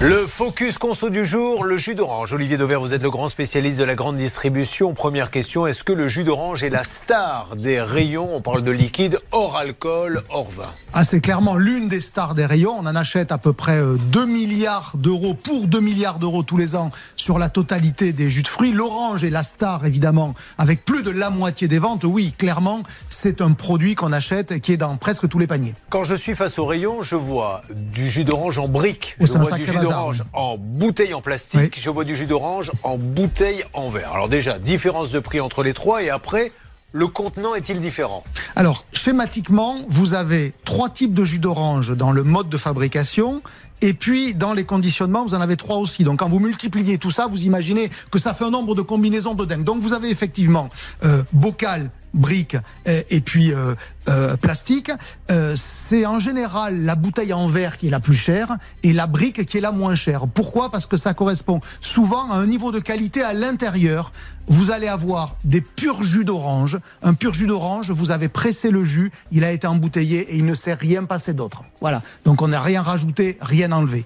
[0.00, 2.32] Le focus conso du jour, le jus d'orange.
[2.32, 4.94] Olivier Dauvert, vous êtes le grand spécialiste de la grande distribution.
[4.94, 8.32] Première question, est-ce que le jus d'orange est la star des rayons?
[8.32, 10.72] On parle de liquide hors alcool, hors vin.
[10.92, 12.76] Ah, c'est clairement l'une des stars des rayons.
[12.78, 16.56] On en achète à peu près 2 euh, milliards d'euros pour 2 milliards d'euros tous
[16.56, 18.70] les ans sur la totalité des jus de fruits.
[18.70, 22.04] L'orange est la star, évidemment, avec plus de la moitié des ventes.
[22.04, 25.74] Oui, clairement, c'est un produit qu'on achète qui est dans presque tous les paniers.
[25.90, 29.16] Quand je suis face au rayon, je vois du jus d'orange en brique.
[29.18, 31.80] Oh, je vois du jus d'orange en bouteille en plastique.
[31.80, 34.12] Je vois du jus d'orange en bouteille en verre.
[34.12, 36.52] Alors déjà, différence de prix entre les trois et après,
[36.92, 38.24] le contenant est-il différent?
[38.56, 43.42] Alors, schématiquement, vous avez trois types de jus d'orange dans le mode de fabrication.
[43.80, 46.04] Et puis, dans les conditionnements, vous en avez trois aussi.
[46.04, 49.34] Donc, quand vous multipliez tout ça, vous imaginez que ça fait un nombre de combinaisons
[49.34, 49.64] de dingue.
[49.64, 50.68] Donc, vous avez effectivement
[51.04, 52.56] euh, bocal, brique
[52.86, 53.74] euh, et puis euh,
[54.08, 54.90] euh, plastique,
[55.54, 59.44] c'est en général la bouteille en verre qui est la plus chère et la brique
[59.44, 60.26] qui est la moins chère.
[60.26, 60.70] Pourquoi?
[60.70, 64.12] Parce que ça correspond souvent à un niveau de qualité à l'intérieur.
[64.46, 66.78] Vous allez avoir des purs jus d'orange.
[67.02, 70.46] Un pur jus d'orange, vous avez pressé le jus, il a été embouteillé et il
[70.46, 71.64] ne s'est rien passé d'autre.
[71.82, 72.00] Voilà.
[72.24, 74.04] Donc on n'a rien rajouté, rien enlevé.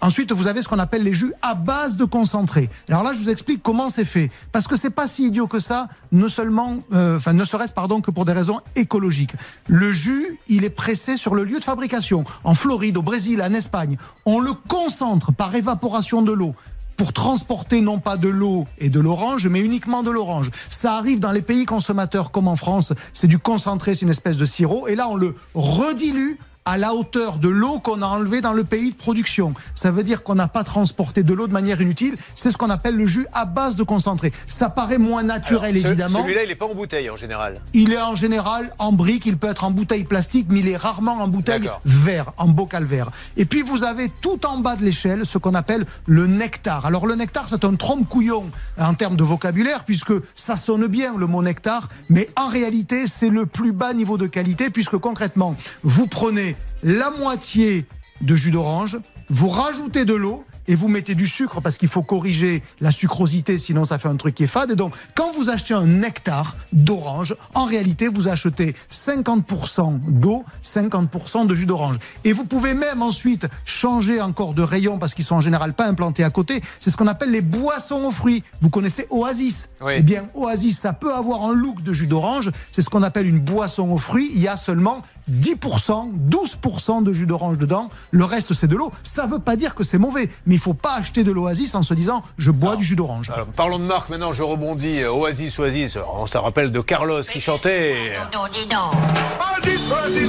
[0.00, 2.70] Ensuite, vous avez ce qu'on appelle les jus à base de concentré.
[2.88, 5.58] Alors là, je vous explique comment c'est fait, parce que c'est pas si idiot que
[5.58, 9.32] ça, ne seulement, euh, enfin, ne serait-ce pardon que pour des raisons écologiques.
[9.66, 13.52] Le jus, il est pressé sur le lieu de fabrication, en Floride, au Brésil, en
[13.52, 13.96] Espagne.
[14.24, 16.54] On le concentre par évaporation de l'eau
[16.96, 20.50] pour transporter non pas de l'eau et de l'orange, mais uniquement de l'orange.
[20.68, 24.36] Ça arrive dans les pays consommateurs comme en France, c'est du concentré, c'est une espèce
[24.36, 28.42] de sirop, et là on le redilue à la hauteur de l'eau qu'on a enlevée
[28.42, 29.54] dans le pays de production.
[29.74, 32.14] Ça veut dire qu'on n'a pas transporté de l'eau de manière inutile.
[32.36, 34.32] C'est ce qu'on appelle le jus à base de concentré.
[34.46, 36.20] Ça paraît moins naturel, évidemment.
[36.20, 37.62] Celui-là, il n'est pas en bouteille en général.
[37.72, 40.76] Il est en général en brique, il peut être en bouteille plastique, mais il est
[40.76, 43.08] rarement en bouteille vert, en bocal vert.
[43.38, 46.84] Et puis vous avez tout en bas de l'échelle ce qu'on appelle le nectar.
[46.84, 48.44] Alors le nectar, c'est un trompe-couillon
[48.78, 53.30] en termes de vocabulaire, puisque ça sonne bien le mot nectar, mais en réalité, c'est
[53.30, 57.86] le plus bas niveau de qualité, puisque concrètement, vous prenez la moitié
[58.20, 58.98] de jus d'orange,
[59.28, 63.58] vous rajoutez de l'eau et vous mettez du sucre parce qu'il faut corriger la sucrosité,
[63.58, 64.70] sinon ça fait un truc qui est fade.
[64.70, 71.46] Et donc, quand vous achetez un nectar d'orange, en réalité, vous achetez 50% d'eau, 50%
[71.46, 71.96] de jus d'orange.
[72.24, 75.86] Et vous pouvez même ensuite changer encore de rayon parce qu'ils sont en général pas
[75.86, 76.60] implantés à côté.
[76.80, 78.44] C'est ce qu'on appelle les boissons aux fruits.
[78.60, 82.50] Vous connaissez Oasis Eh bien, Oasis, ça peut avoir un look de jus d'orange.
[82.72, 84.30] C'est ce qu'on appelle une boisson aux fruits.
[84.34, 85.00] Il y a seulement
[85.30, 87.88] 10%, 12% de jus d'orange dedans.
[88.10, 88.92] Le reste, c'est de l'eau.
[89.02, 91.84] Ça veut pas dire que c'est mauvais, mais il faut pas acheter de l'Oasis en
[91.84, 93.30] se disant je bois du jus d'orange.
[93.54, 95.02] Parlons de marque maintenant, je rebondis.
[95.02, 97.94] Euh, Oasis, Oasis, on se rappelle de Carlos qui chantait.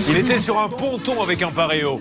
[0.08, 2.00] Il était sur un ponton avec un paréo.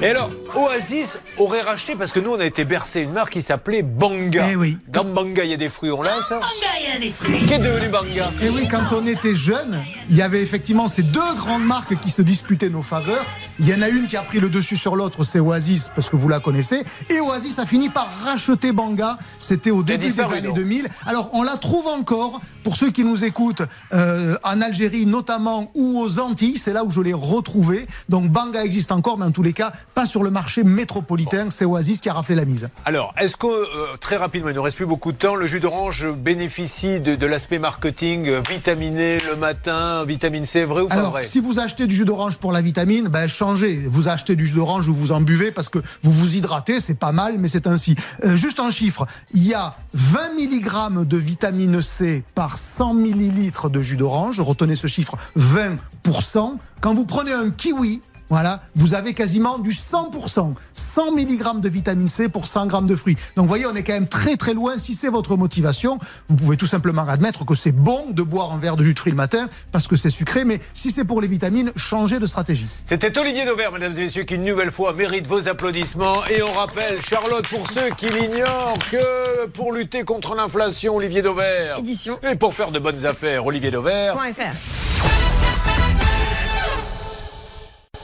[0.00, 3.42] Et alors, Oasis aurait racheté, parce que nous on a été bercé, une marque qui
[3.42, 4.46] s'appelait Banga.
[4.50, 4.78] Eh oui.
[4.88, 6.46] Dans Banga, il y a des fruits, on l'a ça Banga,
[6.86, 7.46] il y a des fruits.
[7.46, 11.02] Qui est devenu Banga Et oui, quand on était jeune, il y avait effectivement ces
[11.02, 13.24] deux grandes marques qui se disputaient nos faveurs.
[13.58, 16.08] Il y en a une qui a pris le dessus sur l'autre, c'est Oasis, parce
[16.08, 16.84] que vous la connaissez.
[17.10, 19.18] Et Oasis a fini par racheter Banga.
[19.40, 20.88] C'était au début des années 2000.
[21.06, 26.00] Alors, on la trouve encore, pour ceux qui nous écoutent, euh, en Algérie notamment, ou
[26.00, 26.58] aux Antilles.
[26.58, 27.86] C'est là où je l'ai retrouvé.
[28.08, 31.48] Donc, Banga existe encore, mais en tous les cas, pas sur le marché métropolitain.
[31.50, 32.68] C'est Oasis qui a raflé la mise.
[32.84, 35.60] Alors, est-ce que, euh, très rapidement, il ne reste plus beaucoup de temps, le jus
[35.60, 41.12] d'orange bénéficie de, l'aspect marketing euh, vitaminé le matin, vitamine C, vrai ou pas Alors,
[41.12, 41.22] vrai?
[41.22, 43.80] si vous achetez du jus d'orange pour la vitamine, ben, changez.
[43.86, 46.98] Vous achetez du jus d'orange ou vous en buvez parce que vous vous hydratez, c'est
[46.98, 47.96] pas mal, mais c'est ainsi.
[48.24, 53.70] Euh, juste un chiffre, il y a 20 mg de vitamine C par 100 ml
[53.70, 54.40] de jus d'orange.
[54.40, 56.58] Retenez ce chiffre, 20%.
[56.82, 62.08] Quand vous prenez un kiwi, voilà, vous avez quasiment du 100%, 100 mg de vitamine
[62.08, 63.16] C pour 100 g de fruits.
[63.36, 64.78] Donc vous voyez, on est quand même très très loin.
[64.78, 65.98] Si c'est votre motivation,
[66.28, 68.98] vous pouvez tout simplement admettre que c'est bon de boire un verre de jus de
[68.98, 72.26] fruits le matin parce que c'est sucré, mais si c'est pour les vitamines, changez de
[72.26, 72.66] stratégie.
[72.84, 76.24] C'était Olivier Dauvert, mesdames et messieurs, qui une nouvelle fois mérite vos applaudissements.
[76.26, 81.78] Et on rappelle, Charlotte, pour ceux qui l'ignorent, que pour lutter contre l'inflation, Olivier Dauvert.
[81.78, 82.18] Édition.
[82.22, 84.14] Et pour faire de bonnes affaires, Olivier Dauvert.
[84.14, 84.95] .fr.